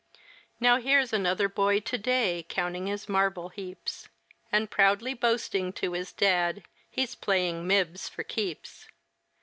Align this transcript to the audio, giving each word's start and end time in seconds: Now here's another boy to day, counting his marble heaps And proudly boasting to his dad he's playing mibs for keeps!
Now 0.59 0.77
here's 0.77 1.13
another 1.13 1.47
boy 1.47 1.79
to 1.81 1.95
day, 1.99 2.43
counting 2.49 2.87
his 2.87 3.07
marble 3.07 3.49
heaps 3.49 4.09
And 4.51 4.71
proudly 4.71 5.13
boasting 5.13 5.71
to 5.73 5.93
his 5.93 6.11
dad 6.11 6.63
he's 6.89 7.13
playing 7.13 7.67
mibs 7.67 8.09
for 8.09 8.23
keeps! 8.23 8.87